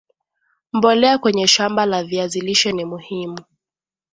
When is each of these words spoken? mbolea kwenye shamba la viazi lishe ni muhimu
mbolea 0.73 1.17
kwenye 1.17 1.47
shamba 1.47 1.85
la 1.85 2.03
viazi 2.03 2.41
lishe 2.41 2.71
ni 2.71 2.85
muhimu 2.85 3.41